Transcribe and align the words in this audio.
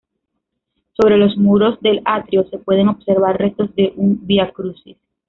Sobre 0.93 1.15
los 1.19 1.37
muros 1.37 1.79
del 1.81 2.01
atrio, 2.05 2.43
se 2.49 2.57
pueden 2.57 2.87
observar 2.87 3.37
restos 3.37 3.75
de 3.75 3.93
un 3.97 4.25
"Vía 4.25 4.51
Crucis". 4.51 4.97